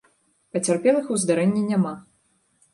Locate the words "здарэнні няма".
1.27-1.95